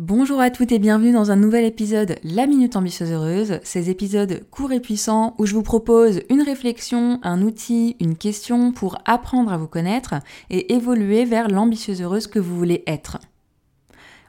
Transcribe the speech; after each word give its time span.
Bonjour 0.00 0.40
à 0.40 0.50
toutes 0.50 0.70
et 0.70 0.78
bienvenue 0.78 1.10
dans 1.10 1.32
un 1.32 1.36
nouvel 1.36 1.64
épisode 1.64 2.20
La 2.22 2.46
Minute 2.46 2.76
Ambitieuse 2.76 3.10
Heureuse, 3.10 3.58
ces 3.64 3.90
épisodes 3.90 4.44
courts 4.48 4.70
et 4.70 4.78
puissants 4.78 5.34
où 5.38 5.44
je 5.44 5.54
vous 5.54 5.64
propose 5.64 6.20
une 6.30 6.42
réflexion, 6.42 7.18
un 7.24 7.42
outil, 7.42 7.96
une 7.98 8.16
question 8.16 8.70
pour 8.70 8.98
apprendre 9.06 9.52
à 9.52 9.56
vous 9.56 9.66
connaître 9.66 10.14
et 10.50 10.72
évoluer 10.72 11.24
vers 11.24 11.48
l'ambitieuse 11.48 12.00
heureuse 12.00 12.28
que 12.28 12.38
vous 12.38 12.56
voulez 12.56 12.84
être. 12.86 13.18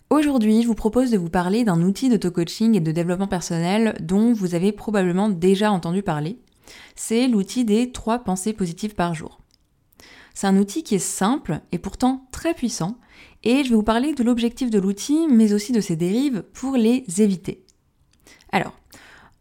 Aujourd'hui, 0.10 0.64
je 0.64 0.68
vous 0.68 0.74
propose 0.74 1.12
de 1.12 1.20
vous 1.20 1.30
parler 1.30 1.64
d'un 1.64 1.84
outil 1.84 2.10
d'auto-coaching 2.10 2.76
et 2.76 2.80
de 2.80 2.92
développement 2.92 3.28
personnel 3.28 3.96
dont 4.00 4.34
vous 4.34 4.56
avez 4.56 4.72
probablement 4.72 5.30
déjà 5.30 5.72
entendu 5.72 6.02
parler. 6.02 6.40
C'est 6.96 7.28
l'outil 7.28 7.64
des 7.64 7.92
trois 7.92 8.18
pensées 8.18 8.54
positives 8.54 8.96
par 8.96 9.14
jour. 9.14 9.40
C'est 10.34 10.48
un 10.48 10.58
outil 10.58 10.84
qui 10.84 10.96
est 10.96 11.00
simple 11.00 11.60
et 11.72 11.78
pourtant 11.78 12.26
très 12.32 12.54
puissant 12.54 12.98
et 13.44 13.64
je 13.64 13.70
vais 13.70 13.76
vous 13.76 13.84
parler 13.84 14.14
de 14.14 14.24
l'objectif 14.24 14.70
de 14.70 14.80
l'outil, 14.80 15.28
mais 15.30 15.54
aussi 15.54 15.72
de 15.72 15.82
ses 15.82 15.96
dérives 15.96 16.44
pour 16.54 16.76
les 16.76 17.04
éviter. 17.20 17.66
Alors, 18.52 18.78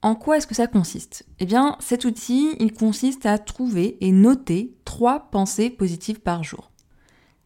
en 0.02 0.14
quoi 0.14 0.36
est-ce 0.36 0.46
que 0.46 0.54
ça 0.54 0.68
consiste? 0.68 1.26
Eh 1.40 1.46
bien, 1.46 1.76
cet 1.80 2.04
outil, 2.04 2.54
il 2.60 2.72
consiste 2.72 3.26
à 3.26 3.38
trouver 3.38 3.98
et 4.00 4.12
noter 4.12 4.76
trois 4.84 5.30
pensées 5.30 5.70
positives 5.70 6.20
par 6.20 6.44
jour. 6.44 6.67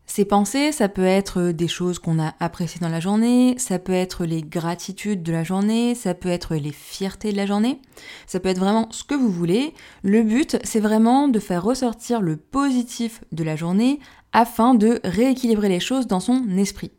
Ces 0.07 0.25
pensées, 0.25 0.73
ça 0.73 0.89
peut 0.89 1.07
être 1.07 1.53
des 1.53 1.69
choses 1.69 1.99
qu'on 1.99 2.19
a 2.21 2.35
appréciées 2.39 2.81
dans 2.81 2.89
la 2.89 3.01
journée, 3.01 3.55
ça 3.57 3.79
peut 3.79 3.93
être 3.93 4.27
les 4.27 4.43
gratitudes 4.43 5.23
de 5.23 5.33
la 5.33 5.45
journée, 5.45 5.95
ça 5.95 6.13
peut 6.13 6.29
être 6.29 6.55
les 6.55 6.73
fiertés 6.73 7.33
de 7.33 7.37
la 7.37 7.47
journée, 7.47 7.81
ça 8.27 8.39
peut 8.39 8.51
être 8.51 8.59
vraiment 8.59 8.89
ce 8.91 9.05
que 9.05 9.15
vous 9.15 9.31
voulez. 9.31 9.73
Le 10.03 10.23
but, 10.23 10.59
c'est 10.65 10.81
vraiment 10.81 11.29
de 11.29 11.39
faire 11.39 11.63
ressortir 11.63 12.21
le 12.21 12.37
positif 12.37 13.23
de 13.33 13.45
la 13.45 13.57
journée 13.57 14.01
afin 14.33 14.75
de 14.75 15.01
rééquilibrer 15.05 15.69
les 15.69 15.81
choses 15.81 16.07
dans 16.07 16.21
son 16.21 16.59
esprit. 16.59 16.91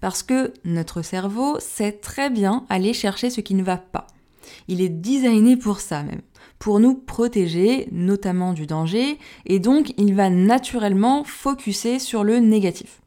Parce 0.00 0.22
que 0.22 0.52
notre 0.64 1.02
cerveau 1.02 1.58
sait 1.58 1.92
très 1.92 2.30
bien 2.30 2.64
aller 2.68 2.92
chercher 2.92 3.30
ce 3.30 3.40
qui 3.40 3.54
ne 3.54 3.62
va 3.62 3.76
pas. 3.76 4.06
Il 4.68 4.80
est 4.80 4.88
designé 4.88 5.56
pour 5.56 5.80
ça 5.80 6.02
même, 6.02 6.22
pour 6.58 6.80
nous 6.80 6.94
protéger, 6.94 7.88
notamment 7.92 8.52
du 8.52 8.66
danger, 8.66 9.18
et 9.46 9.58
donc 9.58 9.92
il 9.98 10.14
va 10.14 10.30
naturellement 10.30 11.24
focuser 11.24 11.98
sur 11.98 12.24
le 12.24 12.38
négatif. 12.38 13.00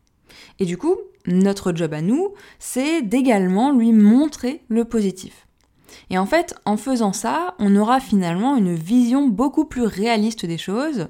Et 0.59 0.65
du 0.65 0.77
coup, 0.77 0.95
notre 1.27 1.73
job 1.73 1.93
à 1.93 2.01
nous, 2.01 2.33
c'est 2.59 3.01
d'également 3.01 3.71
lui 3.71 3.91
montrer 3.91 4.61
le 4.67 4.85
positif. 4.85 5.47
Et 6.09 6.17
en 6.17 6.25
fait, 6.25 6.55
en 6.65 6.77
faisant 6.77 7.13
ça, 7.13 7.55
on 7.59 7.75
aura 7.75 7.99
finalement 7.99 8.55
une 8.55 8.75
vision 8.75 9.27
beaucoup 9.27 9.65
plus 9.65 9.83
réaliste 9.83 10.45
des 10.45 10.57
choses, 10.57 11.07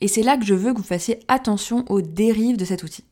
et 0.00 0.08
c'est 0.08 0.22
là 0.22 0.36
que 0.36 0.44
je 0.44 0.54
veux 0.54 0.72
que 0.72 0.78
vous 0.78 0.84
fassiez 0.84 1.20
attention 1.28 1.84
aux 1.88 2.02
dérives 2.02 2.56
de 2.56 2.64
cet 2.64 2.82
outil. 2.82 3.04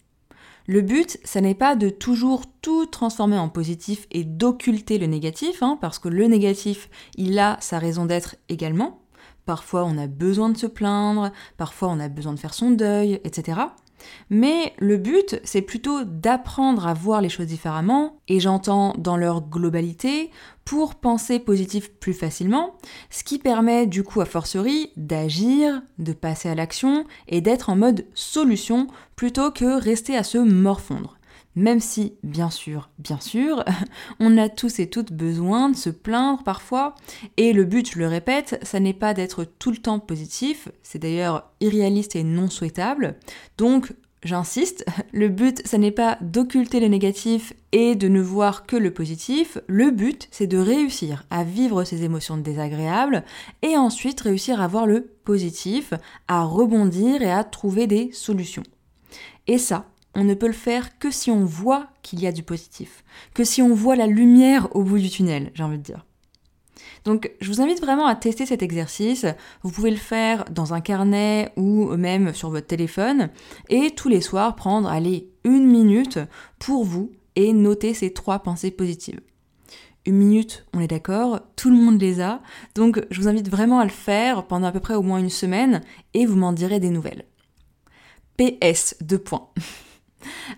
Le 0.67 0.81
but, 0.81 1.19
ça 1.25 1.43
n'est 1.43 1.55
pas 1.55 1.77
de 1.77 1.91
toujours 1.91 2.45
tout 2.63 2.87
transformer 2.87 3.37
en 3.37 3.51
positif 3.51 4.07
et 4.11 4.25
d'occulter 4.25 4.97
le 4.97 5.07
négatif, 5.07 5.63
hein, 5.63 5.77
parce 5.81 5.99
que 5.99 6.09
le 6.09 6.27
négatif, 6.27 6.89
il 7.17 7.39
a 7.39 7.59
sa 7.61 7.79
raison 7.79 8.07
d'être 8.07 8.37
également. 8.49 9.03
Parfois, 9.45 9.85
on 9.85 9.99
a 9.99 10.07
besoin 10.07 10.49
de 10.49 10.57
se 10.57 10.67
plaindre, 10.67 11.33
parfois, 11.59 11.89
on 11.89 12.01
a 12.01 12.09
besoin 12.09 12.33
de 12.33 12.39
faire 12.39 12.55
son 12.55 12.71
deuil, 12.71 13.21
etc. 13.25 13.61
Mais 14.31 14.73
le 14.79 14.97
but, 14.97 15.41
c'est 15.45 15.63
plutôt 15.63 16.05
d'apprendre 16.05 16.87
à 16.87 16.95
voir 16.95 17.21
les 17.21 17.29
choses 17.29 17.47
différemment, 17.47 18.19
et 18.29 18.41
j'entends 18.41 18.95
dans 18.99 19.17
leur 19.17 19.43
globalité, 19.43 20.31
pour 20.65 20.95
penser 20.95 21.39
positif 21.39 21.91
plus 21.93 22.15
facilement, 22.15 22.75
ce 23.11 23.23
qui 23.23 23.39
permet 23.39 23.87
du 23.87 24.03
coup 24.03 24.21
à 24.21 24.25
fortiori 24.25 24.91
d'agir, 24.97 25.83
de 25.99 26.13
passer 26.13 26.49
à 26.49 26.55
l'action 26.55 27.05
et 27.29 27.41
d'être 27.41 27.69
en 27.71 27.77
mode 27.77 28.07
solution 28.15 28.87
plutôt 29.15 29.51
que 29.51 29.81
rester 29.81 30.17
à 30.17 30.23
se 30.23 30.39
morfondre. 30.39 31.19
Même 31.57 31.81
si, 31.81 32.15
bien 32.23 32.51
sûr, 32.51 32.91
bien 32.99 33.21
sûr, 33.21 33.65
on 34.21 34.37
a 34.39 34.49
tous 34.49 34.79
et 34.81 34.89
toutes 34.89 35.13
besoin 35.13 35.69
de 35.69 35.77
se 35.77 35.91
plaindre 35.91 36.43
parfois, 36.43 36.95
et 37.37 37.53
le 37.53 37.65
but, 37.65 37.93
je 37.93 37.99
le 37.99 38.09
répète, 38.09 38.59
ça 38.63 38.81
n'est 38.81 38.93
pas 38.93 39.15
d'être 39.15 39.45
tout 39.45 39.71
le 39.71 39.77
temps 39.77 40.01
positif, 40.01 40.69
c'est 40.83 40.99
d'ailleurs 40.99 41.51
irréaliste 41.61 42.17
et 42.17 42.25
non 42.25 42.51
souhaitable, 42.51 43.17
donc 43.59 43.93
J'insiste, 44.25 44.87
le 45.13 45.29
but, 45.29 45.67
ça 45.67 45.79
n'est 45.79 45.91
pas 45.91 46.19
d'occulter 46.23 46.81
le 46.81 46.89
négatif 46.89 47.53
et 47.73 47.95
de 47.95 48.09
ne 48.09 48.21
voir 48.21 48.67
que 48.67 48.77
le 48.77 48.91
positif. 48.91 49.59
Le 49.67 49.91
but, 49.91 50.29
c'est 50.31 50.47
de 50.47 50.59
réussir 50.59 51.25
à 51.31 51.45
vivre 51.45 51.85
ces 51.85 52.05
émotions 52.05 52.39
désagréables 52.39 53.23
et 53.63 53.77
ensuite 53.77 54.23
réussir 54.23 54.61
à 54.61 54.67
voir 54.67 54.87
le 54.87 55.03
positif, 55.25 55.93
à 56.27 56.43
rebondir 56.43 57.23
et 57.23 57.31
à 57.31 57.45
trouver 57.45 57.87
des 57.87 58.11
solutions. 58.13 58.63
Et 59.47 59.59
ça, 59.59 59.85
on 60.15 60.25
ne 60.25 60.35
peut 60.35 60.47
le 60.47 60.53
faire 60.53 60.99
que 60.99 61.11
si 61.11 61.31
on 61.31 61.45
voit 61.45 61.89
qu'il 62.03 62.21
y 62.21 62.27
a 62.27 62.33
du 62.33 62.43
positif, 62.43 63.05
que 63.35 63.45
si 63.45 63.63
on 63.63 63.75
voit 63.75 63.97
la 63.97 64.07
lumière 64.07 64.75
au 64.75 64.83
bout 64.83 64.99
du 64.99 65.11
tunnel, 65.11 65.51
j'ai 65.55 65.63
envie 65.63 65.79
de 65.79 65.83
dire. 65.83 66.05
Donc 67.05 67.31
je 67.41 67.49
vous 67.49 67.61
invite 67.61 67.81
vraiment 67.81 68.07
à 68.07 68.15
tester 68.15 68.47
cet 68.47 68.63
exercice. 68.63 69.27
Vous 69.63 69.71
pouvez 69.71 69.91
le 69.91 69.97
faire 69.97 70.45
dans 70.51 70.73
un 70.73 70.81
carnet 70.81 71.53
ou 71.57 71.97
même 71.97 72.33
sur 72.33 72.51
votre 72.51 72.67
téléphone 72.67 73.31
et 73.69 73.91
tous 73.91 74.09
les 74.09 74.21
soirs 74.21 74.57
prendre, 74.57 74.89
allez, 74.89 75.29
une 75.45 75.67
minute 75.67 76.19
pour 76.59 76.85
vous 76.85 77.13
et 77.37 77.53
noter 77.53 77.95
ces 77.95 78.13
trois 78.13 78.39
pensées 78.39 78.71
positives. 78.71 79.21
Une 80.07 80.17
minute, 80.17 80.67
on 80.75 80.81
est 80.81 80.87
d'accord, 80.87 81.41
tout 81.57 81.71
le 81.71 81.77
monde 81.77 82.01
les 82.01 82.21
a, 82.21 82.43
donc 82.75 83.03
je 83.11 83.21
vous 83.21 83.29
invite 83.29 83.49
vraiment 83.49 83.79
à 83.79 83.85
le 83.85 83.91
faire 83.91 84.47
pendant 84.47 84.67
à 84.67 84.73
peu 84.73 84.81
près 84.81 84.95
au 84.95 85.03
moins 85.03 85.19
une 85.19 85.31
semaine 85.31 85.81
et 86.13 86.27
vous 86.27 86.37
m'en 86.37 86.53
direz 86.53 86.79
des 86.79 86.91
nouvelles. 86.91 87.25
PS, 88.37 88.97
deux 89.01 89.19
points. 89.19 89.49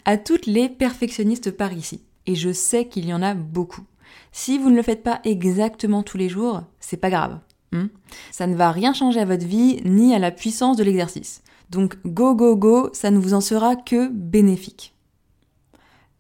à 0.05 0.17
toutes 0.17 0.47
les 0.47 0.69
perfectionnistes 0.69 1.51
par 1.51 1.73
ici, 1.73 2.03
et 2.27 2.35
je 2.35 2.53
sais 2.53 2.87
qu'il 2.87 3.07
y 3.07 3.15
en 3.15 3.23
a 3.23 3.35
beaucoup. 3.35 3.85
Si 4.33 4.59
vous 4.59 4.71
ne 4.71 4.77
le 4.77 4.83
faites 4.83 5.03
pas 5.03 5.21
exactement 5.25 6.03
tous 6.03 6.19
les 6.19 6.29
jours, 6.29 6.63
c'est 6.81 6.97
pas 6.97 7.11
grave. 7.11 7.39
Hmm 7.73 7.87
ça 8.31 8.47
ne 8.47 8.55
va 8.55 8.71
rien 8.71 8.93
changer 8.93 9.21
à 9.21 9.25
votre 9.25 9.47
vie 9.47 9.81
ni 9.85 10.15
à 10.15 10.19
la 10.19 10.31
puissance 10.31 10.77
de 10.77 10.85
l'exercice. 10.85 11.43
Donc 11.71 11.97
go 12.07 12.35
go 12.35 12.57
go, 12.57 12.91
ça 12.93 13.11
ne 13.11 13.19
vous 13.19 13.35
en 13.35 13.41
sera 13.41 13.77
que 13.77 14.09
bénéfique. 14.09 14.96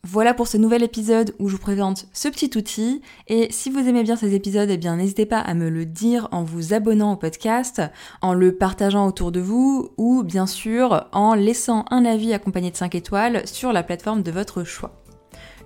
Voilà 0.09 0.34
pour 0.34 0.47
ce 0.47 0.56
nouvel 0.56 0.84
épisode 0.84 1.34
où 1.41 1.49
je 1.49 1.56
vous 1.56 1.61
présente 1.61 2.06
ce 2.12 2.28
petit 2.28 2.56
outil. 2.56 3.03
Et 3.27 3.49
si 3.50 3.71
vous 3.71 3.81
aimez 3.89 4.05
bien 4.05 4.15
ces 4.15 4.37
épisodes, 4.37 4.71
eh 4.71 4.77
bien 4.77 4.94
n'hésitez 4.94 5.27
pas 5.27 5.41
à 5.41 5.53
me 5.53 5.69
le 5.69 5.84
dire 5.84 6.28
en 6.31 6.44
vous 6.44 6.72
abonnant 6.72 7.15
au 7.15 7.17
podcast, 7.17 7.83
en 8.22 8.33
le 8.33 8.53
partageant 8.53 9.09
autour 9.09 9.33
de 9.33 9.41
vous 9.41 9.91
ou 9.97 10.22
bien 10.22 10.47
sûr 10.47 11.09
en 11.11 11.34
laissant 11.34 11.87
un 11.91 12.05
avis 12.05 12.33
accompagné 12.33 12.71
de 12.71 12.77
5 12.77 12.94
étoiles 12.94 13.49
sur 13.49 13.72
la 13.72 13.83
plateforme 13.83 14.22
de 14.22 14.31
votre 14.31 14.62
choix. 14.62 14.93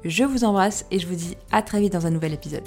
Je 0.05 0.25
vous 0.25 0.45
embrasse 0.45 0.87
et 0.91 0.99
je 0.99 1.07
vous 1.07 1.17
dis 1.17 1.37
à 1.53 1.61
très 1.61 1.79
vite 1.79 1.93
dans 1.93 2.07
un 2.07 2.11
nouvel 2.11 2.33
épisode. 2.33 2.67